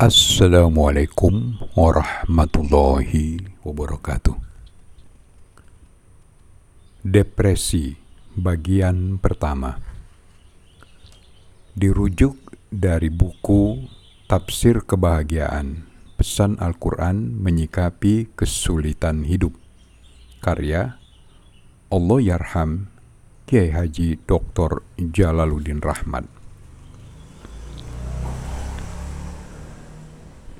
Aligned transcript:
Assalamualaikum 0.00 1.60
warahmatullahi 1.76 3.36
wabarakatuh. 3.60 4.32
Depresi 7.04 8.00
bagian 8.32 9.20
pertama 9.20 9.76
dirujuk 11.76 12.32
dari 12.72 13.12
buku 13.12 13.92
Tafsir 14.24 14.88
Kebahagiaan 14.88 15.84
Pesan 16.16 16.56
Al-Quran 16.56 17.36
Menyikapi 17.36 18.32
Kesulitan 18.32 19.28
Hidup 19.28 19.52
karya 20.40 20.96
Allah 21.92 22.20
Yarham 22.24 22.88
Kiai 23.44 23.68
Haji 23.68 24.16
Dr. 24.24 24.80
Jalaluddin 24.96 25.84
Rahmat 25.84 26.39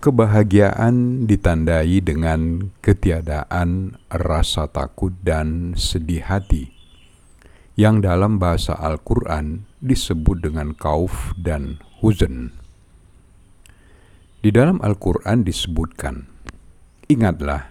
Kebahagiaan 0.00 1.28
ditandai 1.28 2.00
dengan 2.00 2.72
ketiadaan 2.80 4.00
rasa 4.08 4.64
takut 4.64 5.12
dan 5.20 5.76
sedih 5.76 6.24
hati, 6.24 6.72
yang 7.76 8.00
dalam 8.00 8.40
bahasa 8.40 8.72
Al-Quran 8.80 9.68
disebut 9.84 10.40
dengan 10.40 10.72
kauf 10.72 11.36
dan 11.36 11.84
huzn. 12.00 12.56
Di 14.40 14.48
dalam 14.48 14.80
Al-Quran 14.80 15.44
disebutkan, 15.44 16.24
Ingatlah, 17.12 17.68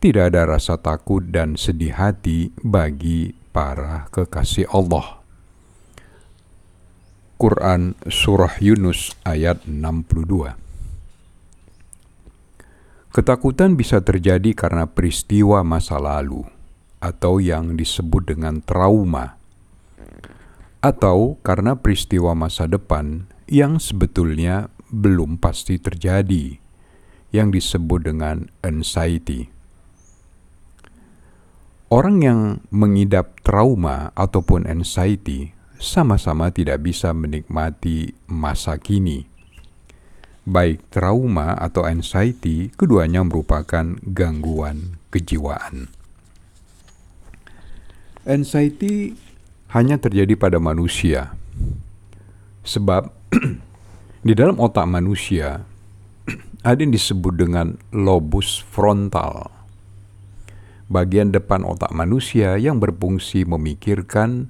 tidak 0.00 0.32
ada 0.32 0.48
rasa 0.48 0.80
takut 0.80 1.28
dan 1.28 1.60
sedih 1.60 1.92
hati 1.92 2.56
bagi 2.64 3.36
para 3.52 4.08
kekasih 4.16 4.64
Allah. 4.72 5.20
Quran 7.36 8.00
Surah 8.08 8.56
Yunus 8.64 9.12
ayat 9.28 9.68
62 9.68 10.67
Ketakutan 13.18 13.74
bisa 13.74 13.98
terjadi 13.98 14.54
karena 14.54 14.86
peristiwa 14.86 15.66
masa 15.66 15.98
lalu 15.98 16.46
atau 17.02 17.42
yang 17.42 17.74
disebut 17.74 18.30
dengan 18.30 18.62
trauma, 18.62 19.34
atau 20.78 21.34
karena 21.42 21.74
peristiwa 21.74 22.38
masa 22.38 22.70
depan 22.70 23.26
yang 23.50 23.82
sebetulnya 23.82 24.70
belum 24.94 25.42
pasti 25.42 25.82
terjadi, 25.82 26.62
yang 27.34 27.50
disebut 27.50 28.06
dengan 28.06 28.54
anxiety. 28.62 29.50
Orang 31.90 32.22
yang 32.22 32.62
mengidap 32.70 33.42
trauma 33.42 34.14
ataupun 34.14 34.70
anxiety 34.70 35.58
sama-sama 35.82 36.54
tidak 36.54 36.86
bisa 36.86 37.10
menikmati 37.10 38.14
masa 38.30 38.78
kini 38.78 39.26
baik 40.48 40.88
trauma 40.88 41.52
atau 41.52 41.84
anxiety, 41.84 42.72
keduanya 42.72 43.20
merupakan 43.20 44.00
gangguan 44.00 44.96
kejiwaan. 45.12 45.92
Anxiety 48.24 49.12
hanya 49.76 50.00
terjadi 50.00 50.32
pada 50.40 50.56
manusia, 50.56 51.36
sebab 52.64 53.12
di 54.26 54.32
dalam 54.32 54.56
otak 54.56 54.88
manusia 54.88 55.68
ada 56.68 56.80
yang 56.80 56.96
disebut 56.96 57.36
dengan 57.36 57.76
lobus 57.92 58.64
frontal, 58.64 59.52
bagian 60.88 61.28
depan 61.28 61.68
otak 61.68 61.92
manusia 61.92 62.56
yang 62.56 62.80
berfungsi 62.80 63.44
memikirkan 63.44 64.48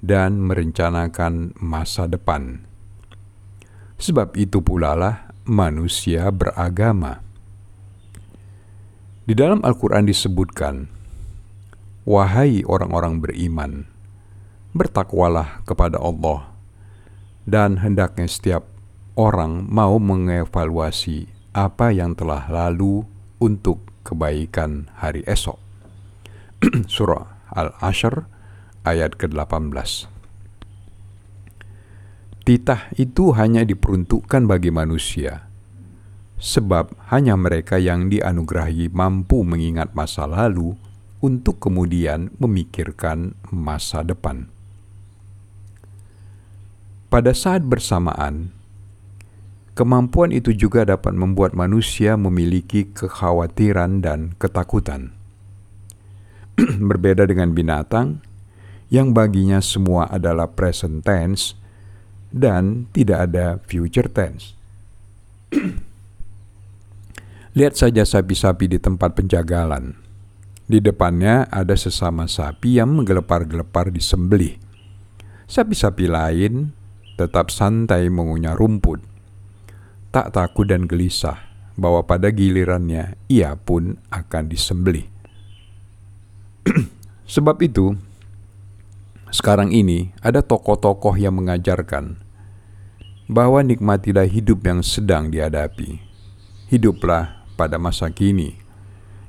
dan 0.00 0.40
merencanakan 0.40 1.52
masa 1.60 2.08
depan 2.08 2.69
Sebab 4.00 4.32
itu 4.40 4.64
pula 4.64 4.96
lah 4.96 5.28
manusia 5.44 6.32
beragama. 6.32 7.20
Di 9.28 9.36
dalam 9.36 9.60
Al-Quran 9.60 10.08
disebutkan, 10.08 10.88
Wahai 12.08 12.64
orang-orang 12.64 13.20
beriman, 13.20 13.84
bertakwalah 14.72 15.60
kepada 15.68 16.00
Allah, 16.00 16.48
dan 17.44 17.84
hendaknya 17.84 18.24
setiap 18.24 18.64
orang 19.20 19.68
mau 19.68 20.00
mengevaluasi 20.00 21.28
apa 21.52 21.92
yang 21.92 22.16
telah 22.16 22.48
lalu 22.48 23.04
untuk 23.36 23.84
kebaikan 24.00 24.88
hari 24.96 25.20
esok. 25.28 25.60
Surah 26.88 27.52
Al-Ashr 27.52 28.24
ayat 28.88 29.20
ke-18 29.20 30.19
Titah 32.50 32.90
itu 32.98 33.30
hanya 33.38 33.62
diperuntukkan 33.62 34.42
bagi 34.42 34.74
manusia, 34.74 35.46
sebab 36.34 36.90
hanya 37.14 37.38
mereka 37.38 37.78
yang 37.78 38.10
dianugerahi 38.10 38.90
mampu 38.90 39.46
mengingat 39.46 39.94
masa 39.94 40.26
lalu 40.26 40.74
untuk 41.22 41.62
kemudian 41.62 42.34
memikirkan 42.42 43.38
masa 43.54 44.02
depan. 44.02 44.50
Pada 47.06 47.30
saat 47.38 47.62
bersamaan, 47.62 48.50
kemampuan 49.78 50.34
itu 50.34 50.50
juga 50.50 50.82
dapat 50.82 51.14
membuat 51.14 51.54
manusia 51.54 52.18
memiliki 52.18 52.90
kekhawatiran 52.90 54.02
dan 54.02 54.34
ketakutan. 54.42 55.14
Berbeda 56.90 57.30
dengan 57.30 57.54
binatang, 57.54 58.26
yang 58.90 59.14
baginya 59.14 59.62
semua 59.62 60.10
adalah 60.10 60.50
present 60.50 61.06
tense 61.06 61.59
dan 62.30 62.86
tidak 62.94 63.30
ada 63.30 63.58
future 63.66 64.10
tense. 64.10 64.54
Lihat 67.58 67.74
saja 67.74 68.06
sapi-sapi 68.06 68.70
di 68.70 68.78
tempat 68.78 69.18
penjagalan. 69.18 69.98
Di 70.70 70.78
depannya 70.78 71.50
ada 71.50 71.74
sesama 71.74 72.30
sapi 72.30 72.78
yang 72.78 72.94
menggelepar-gelepar 72.94 73.90
disembelih. 73.90 74.54
Sapi-sapi 75.50 76.06
lain 76.06 76.70
tetap 77.18 77.50
santai 77.50 78.06
mengunyah 78.06 78.54
rumput. 78.54 79.02
Tak 80.14 80.30
takut 80.30 80.70
dan 80.70 80.86
gelisah 80.86 81.50
bahwa 81.74 82.06
pada 82.06 82.30
gilirannya 82.30 83.18
ia 83.26 83.58
pun 83.58 83.98
akan 84.14 84.44
disembelih. 84.46 85.10
Sebab 87.34 87.58
itu, 87.66 87.98
sekarang 89.30 89.70
ini 89.70 90.10
ada 90.26 90.42
tokoh-tokoh 90.42 91.14
yang 91.14 91.38
mengajarkan 91.38 92.18
bahwa 93.30 93.62
nikmatilah 93.62 94.26
hidup 94.26 94.66
yang 94.66 94.82
sedang 94.82 95.30
dihadapi. 95.30 96.02
Hiduplah 96.66 97.46
pada 97.54 97.78
masa 97.78 98.10
kini. 98.10 98.58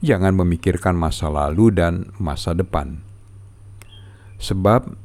Jangan 0.01 0.33
memikirkan 0.33 0.97
masa 0.97 1.29
lalu 1.29 1.69
dan 1.69 2.09
masa 2.17 2.57
depan. 2.57 3.05
Sebab 4.41 4.97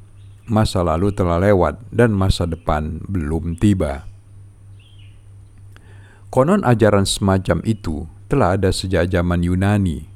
masa 0.49 0.81
lalu 0.81 1.12
telah 1.12 1.45
lewat 1.45 1.77
dan 1.93 2.17
masa 2.17 2.49
depan 2.49 3.05
belum 3.05 3.61
tiba. 3.61 4.09
Konon 6.33 6.65
ajaran 6.65 7.05
semacam 7.05 7.61
itu 7.69 8.09
telah 8.33 8.56
ada 8.56 8.73
sejak 8.73 9.12
zaman 9.12 9.45
Yunani 9.45 10.16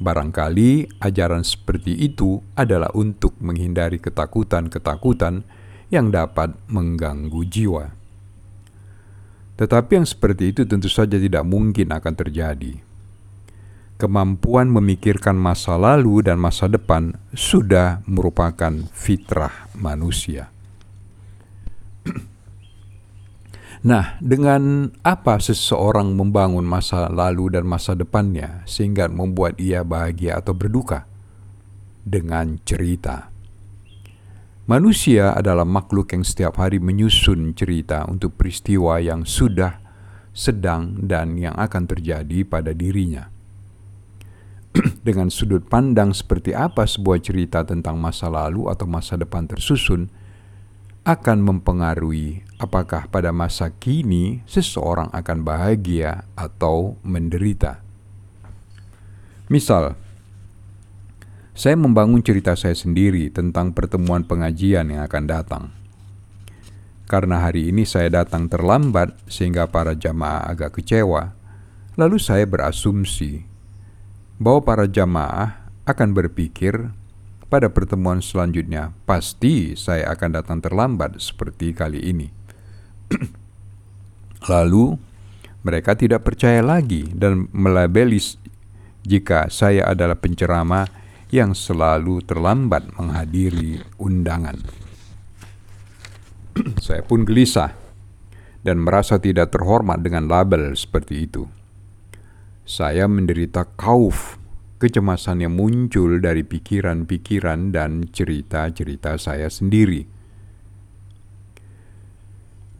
Barangkali 0.00 0.96
ajaran 0.96 1.44
seperti 1.44 1.92
itu 1.92 2.40
adalah 2.56 2.88
untuk 2.96 3.36
menghindari 3.36 4.00
ketakutan-ketakutan 4.00 5.44
yang 5.92 6.08
dapat 6.08 6.56
mengganggu 6.72 7.44
jiwa. 7.44 7.92
Tetapi 9.60 9.90
yang 10.00 10.08
seperti 10.08 10.56
itu 10.56 10.64
tentu 10.64 10.88
saja 10.88 11.20
tidak 11.20 11.44
mungkin 11.44 11.92
akan 11.92 12.14
terjadi. 12.16 12.80
Kemampuan 14.00 14.72
memikirkan 14.72 15.36
masa 15.36 15.76
lalu 15.76 16.24
dan 16.24 16.40
masa 16.40 16.64
depan 16.64 17.12
sudah 17.36 18.00
merupakan 18.08 18.72
fitrah 18.96 19.68
manusia. 19.76 20.48
Nah, 23.80 24.20
dengan 24.20 24.92
apa 25.00 25.40
seseorang 25.40 26.12
membangun 26.12 26.68
masa 26.68 27.08
lalu 27.08 27.56
dan 27.56 27.64
masa 27.64 27.96
depannya 27.96 28.60
sehingga 28.68 29.08
membuat 29.08 29.56
ia 29.56 29.80
bahagia 29.80 30.36
atau 30.36 30.52
berduka? 30.52 31.08
Dengan 32.04 32.60
cerita. 32.60 33.32
Manusia 34.68 35.32
adalah 35.32 35.64
makhluk 35.64 36.12
yang 36.12 36.20
setiap 36.28 36.60
hari 36.60 36.76
menyusun 36.76 37.56
cerita 37.56 38.04
untuk 38.04 38.36
peristiwa 38.36 39.00
yang 39.00 39.24
sudah, 39.24 39.80
sedang, 40.36 41.00
dan 41.00 41.40
yang 41.40 41.56
akan 41.56 41.88
terjadi 41.88 42.44
pada 42.44 42.76
dirinya. 42.76 43.32
Dengan 45.08 45.32
sudut 45.32 45.64
pandang 45.64 46.12
seperti 46.12 46.52
apa 46.52 46.84
sebuah 46.84 47.18
cerita 47.24 47.64
tentang 47.64 47.96
masa 47.96 48.28
lalu 48.28 48.68
atau 48.68 48.84
masa 48.84 49.16
depan 49.16 49.48
tersusun, 49.48 50.12
akan 51.08 51.38
mempengaruhi 51.40 52.49
apakah 52.60 53.08
pada 53.08 53.32
masa 53.32 53.72
kini 53.72 54.44
seseorang 54.44 55.08
akan 55.16 55.38
bahagia 55.40 56.28
atau 56.36 57.00
menderita. 57.00 57.80
Misal, 59.48 59.96
saya 61.56 61.74
membangun 61.74 62.20
cerita 62.20 62.52
saya 62.54 62.76
sendiri 62.76 63.32
tentang 63.32 63.72
pertemuan 63.72 64.28
pengajian 64.28 64.92
yang 64.92 65.02
akan 65.08 65.24
datang. 65.24 65.64
Karena 67.08 67.42
hari 67.42 67.72
ini 67.72 67.82
saya 67.82 68.22
datang 68.22 68.46
terlambat 68.46 69.18
sehingga 69.26 69.66
para 69.66 69.98
jamaah 69.98 70.46
agak 70.46 70.78
kecewa, 70.78 71.34
lalu 71.98 72.22
saya 72.22 72.46
berasumsi 72.46 73.42
bahwa 74.38 74.62
para 74.62 74.86
jamaah 74.86 75.66
akan 75.88 76.14
berpikir 76.14 76.94
pada 77.50 77.66
pertemuan 77.66 78.22
selanjutnya 78.22 78.94
pasti 79.10 79.74
saya 79.74 80.06
akan 80.14 80.38
datang 80.38 80.62
terlambat 80.62 81.18
seperti 81.18 81.74
kali 81.74 81.98
ini. 81.98 82.39
lalu 84.52 84.96
mereka 85.60 85.92
tidak 85.92 86.24
percaya 86.24 86.64
lagi 86.64 87.04
dan 87.12 87.50
melabeli 87.52 88.18
jika 89.04 89.52
saya 89.52 89.88
adalah 89.90 90.16
penceramah 90.16 90.88
yang 91.30 91.54
selalu 91.54 92.24
terlambat 92.26 92.90
menghadiri 92.98 93.84
undangan. 94.02 94.58
Saya 96.84 97.06
pun 97.06 97.22
gelisah 97.22 97.70
dan 98.66 98.82
merasa 98.82 99.16
tidak 99.22 99.54
terhormat 99.54 100.02
dengan 100.02 100.26
label 100.26 100.74
seperti 100.74 101.30
itu. 101.30 101.46
Saya 102.66 103.06
menderita 103.06 103.64
kauf, 103.78 104.36
kecemasan 104.82 105.42
yang 105.46 105.54
muncul 105.56 106.20
dari 106.20 106.44
pikiran-pikiran 106.44 107.72
dan 107.72 108.10
cerita-cerita 108.10 109.16
saya 109.16 109.48
sendiri. 109.50 110.19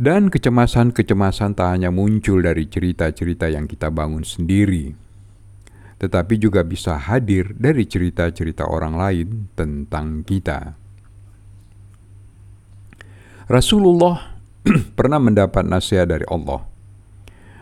Dan 0.01 0.33
kecemasan-kecemasan 0.33 1.61
tak 1.61 1.77
hanya 1.77 1.93
muncul 1.93 2.41
dari 2.41 2.65
cerita-cerita 2.73 3.53
yang 3.53 3.69
kita 3.69 3.93
bangun 3.93 4.25
sendiri, 4.25 4.97
tetapi 6.01 6.41
juga 6.41 6.65
bisa 6.65 6.97
hadir 6.97 7.53
dari 7.53 7.85
cerita-cerita 7.85 8.65
orang 8.65 8.97
lain 8.97 9.29
tentang 9.53 10.25
kita. 10.25 10.73
Rasulullah 13.45 14.41
pernah 14.97 15.21
mendapat 15.21 15.69
nasihat 15.69 16.09
dari 16.09 16.25
Allah 16.33 16.65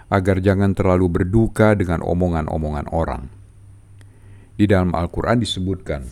agar 0.07 0.39
jangan 0.39 0.79
terlalu 0.79 1.11
berduka 1.11 1.75
dengan 1.75 2.07
omongan-omongan 2.07 2.87
orang. 2.95 3.27
Di 4.55 4.71
dalam 4.71 4.95
Al-Quran 4.95 5.43
disebutkan, 5.43 6.07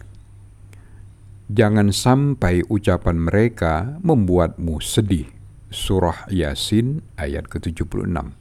Jangan 1.46 1.94
sampai 1.94 2.66
ucapan 2.66 3.14
mereka 3.22 4.02
membuatmu 4.02 4.82
sedih. 4.82 5.35
Surah 5.76 6.24
Yasin 6.32 7.04
ayat 7.20 7.52
ke-76. 7.52 8.32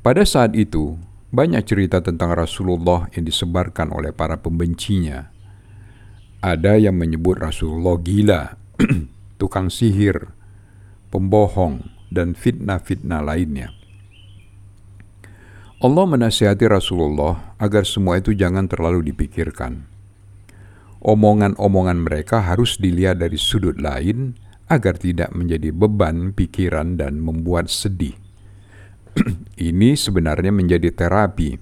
Pada 0.00 0.24
saat 0.24 0.56
itu, 0.56 0.96
banyak 1.28 1.68
cerita 1.68 2.00
tentang 2.00 2.32
Rasulullah 2.32 3.12
yang 3.12 3.28
disebarkan 3.28 3.92
oleh 3.92 4.16
para 4.16 4.40
pembencinya. 4.40 5.28
Ada 6.40 6.80
yang 6.80 6.96
menyebut 6.96 7.44
Rasulullah 7.44 8.00
gila 8.00 8.56
tukang 9.40 9.68
sihir, 9.68 10.32
pembohong, 11.12 11.92
dan 12.08 12.32
fitnah-fitnah 12.32 13.20
lainnya. 13.20 13.68
Allah 15.84 16.08
menasihati 16.08 16.64
Rasulullah 16.72 17.52
agar 17.60 17.84
semua 17.84 18.16
itu 18.16 18.32
jangan 18.32 18.64
terlalu 18.64 19.12
dipikirkan. 19.12 19.84
Omongan-omongan 21.04 22.00
mereka 22.00 22.40
harus 22.40 22.80
dilihat 22.80 23.20
dari 23.20 23.36
sudut 23.36 23.76
lain 23.76 24.40
agar 24.72 24.96
tidak 24.96 25.36
menjadi 25.36 25.68
beban 25.68 26.32
pikiran 26.32 26.96
dan 26.96 27.20
membuat 27.20 27.68
sedih. 27.68 28.16
Ini 29.68 29.92
sebenarnya 29.92 30.48
menjadi 30.48 30.88
terapi. 30.88 31.60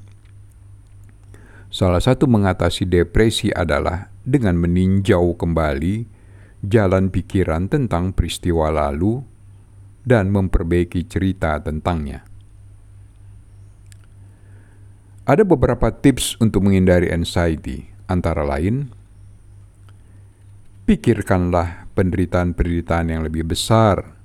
Salah 1.71 1.99
satu 1.99 2.31
mengatasi 2.31 2.87
depresi 2.87 3.51
adalah 3.51 4.15
dengan 4.23 4.55
meninjau 4.63 5.35
kembali 5.35 6.07
jalan 6.63 7.11
pikiran 7.11 7.67
tentang 7.67 8.15
peristiwa 8.15 8.71
lalu 8.71 9.23
dan 10.07 10.31
memperbaiki 10.31 11.07
cerita 11.11 11.59
tentangnya. 11.59 12.23
Ada 15.27 15.47
beberapa 15.47 15.95
tips 15.95 16.39
untuk 16.43 16.67
menghindari 16.67 17.11
anxiety, 17.11 17.87
antara 18.11 18.43
lain, 18.43 18.91
pikirkanlah 20.91 21.90
penderitaan-penderitaan 22.01 23.13
yang 23.13 23.21
lebih 23.21 23.45
besar, 23.45 24.17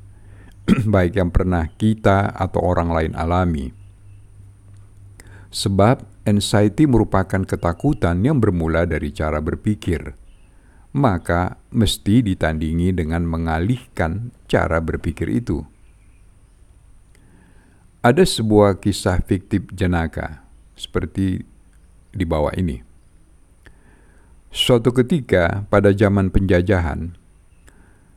baik 0.95 1.19
yang 1.19 1.35
pernah 1.35 1.67
kita 1.75 2.31
atau 2.31 2.63
orang 2.63 2.95
lain 2.95 3.13
alami. 3.19 3.75
Sebab 5.51 6.07
anxiety 6.23 6.87
merupakan 6.87 7.43
ketakutan 7.43 8.23
yang 8.23 8.39
bermula 8.39 8.87
dari 8.87 9.11
cara 9.11 9.43
berpikir 9.43 10.15
maka 10.95 11.59
mesti 11.75 12.23
ditandingi 12.23 12.95
dengan 12.95 13.27
mengalihkan 13.27 14.31
cara 14.47 14.79
berpikir 14.79 15.27
itu. 15.27 15.67
Ada 17.99 18.23
sebuah 18.23 18.79
kisah 18.79 19.19
fiktif 19.27 19.67
jenaka 19.75 20.47
seperti 20.79 21.43
di 22.15 22.23
bawah 22.23 22.55
ini. 22.55 22.79
Suatu 24.55 24.95
ketika 24.95 25.67
pada 25.67 25.91
zaman 25.91 26.31
penjajahan, 26.31 27.19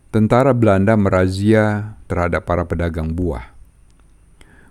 tentara 0.09 0.57
Belanda 0.57 0.97
merazia 0.97 1.97
terhadap 2.09 2.49
para 2.49 2.65
pedagang 2.65 3.13
buah. 3.13 3.53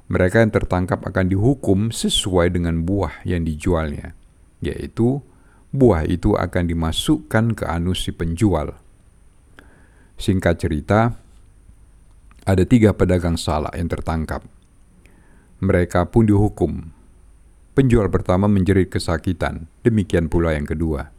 Mereka 0.09 0.41
yang 0.41 0.49
tertangkap 0.49 1.03
akan 1.03 1.29
dihukum 1.29 1.93
sesuai 1.93 2.55
dengan 2.55 2.81
buah 2.81 3.21
yang 3.27 3.43
dijualnya, 3.45 4.15
yaitu 4.63 5.21
buah 5.69 6.07
itu 6.07 6.33
akan 6.33 6.63
dimasukkan 6.71 7.53
ke 7.53 7.63
anus 7.67 8.07
si 8.07 8.15
penjual. 8.15 8.73
Singkat 10.17 10.55
cerita, 10.57 11.13
ada 12.47 12.63
tiga 12.65 12.95
pedagang 12.95 13.37
salak 13.37 13.75
yang 13.77 13.91
tertangkap. 13.91 14.41
Mereka 15.61 16.09
pun 16.09 16.25
dihukum. 16.25 16.73
Penjual 17.77 18.09
pertama 18.09 18.49
menjerit 18.49 18.89
kesakitan, 18.89 19.69
demikian 19.85 20.33
pula 20.33 20.57
yang 20.57 20.65
kedua. 20.65 21.13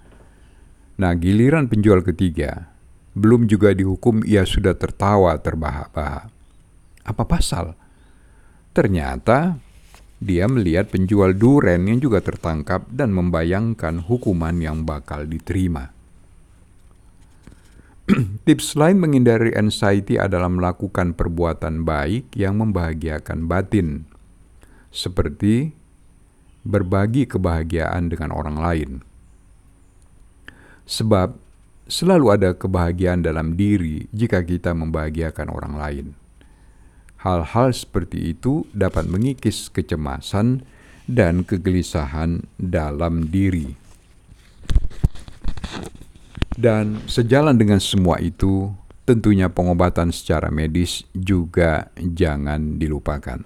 Nah, 0.99 1.15
giliran 1.15 1.71
penjual 1.71 2.03
ketiga, 2.03 2.73
belum 3.19 3.51
juga 3.51 3.75
dihukum 3.75 4.23
ia 4.23 4.47
sudah 4.47 4.79
tertawa 4.79 5.35
terbahak-bahak. 5.37 6.31
Apa 7.03 7.25
pasal? 7.27 7.75
Ternyata 8.71 9.59
dia 10.19 10.47
melihat 10.47 10.91
penjual 10.91 11.35
duren 11.35 11.87
yang 11.91 11.99
juga 11.99 12.23
tertangkap 12.23 12.87
dan 12.91 13.11
membayangkan 13.11 14.07
hukuman 14.07 14.55
yang 14.59 14.87
bakal 14.87 15.27
diterima. 15.27 15.91
Tips 18.47 18.79
lain 18.79 19.03
menghindari 19.03 19.55
anxiety 19.55 20.17
adalah 20.17 20.49
melakukan 20.49 21.15
perbuatan 21.15 21.87
baik 21.87 22.33
yang 22.35 22.59
membahagiakan 22.59 23.47
batin, 23.47 24.09
seperti 24.91 25.77
berbagi 26.67 27.29
kebahagiaan 27.29 28.11
dengan 28.11 28.33
orang 28.35 28.57
lain. 28.59 28.91
Sebab 30.89 31.48
selalu 31.89 32.37
ada 32.37 32.51
kebahagiaan 32.53 33.25
dalam 33.25 33.57
diri 33.57 34.05
jika 34.13 34.45
kita 34.45 34.77
membahagiakan 34.77 35.49
orang 35.49 35.75
lain. 35.75 36.07
Hal-hal 37.19 37.75
seperti 37.75 38.37
itu 38.37 38.63
dapat 38.71 39.09
mengikis 39.11 39.73
kecemasan 39.73 40.63
dan 41.09 41.43
kegelisahan 41.43 42.47
dalam 42.61 43.27
diri. 43.33 43.75
Dan 46.55 47.03
sejalan 47.09 47.59
dengan 47.59 47.83
semua 47.83 48.21
itu, 48.23 48.71
tentunya 49.03 49.49
pengobatan 49.49 50.13
secara 50.13 50.53
medis 50.53 51.03
juga 51.17 51.91
jangan 51.97 52.77
dilupakan. 52.79 53.43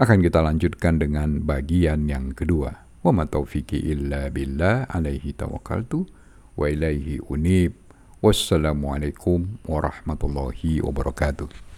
Akan 0.00 0.18
kita 0.24 0.40
lanjutkan 0.40 0.98
dengan 0.98 1.44
bagian 1.44 2.08
yang 2.08 2.32
kedua. 2.32 2.72
Wa 3.02 3.12
ma 3.12 3.28
taufiqi 3.28 3.82
illa 3.92 4.30
billah 4.32 4.88
alaihi 4.88 5.34
tawakkaltu 5.36 6.21
wa 8.22 8.32
warahmatullahi 9.66 10.80
wabarakatuh. 10.80 11.71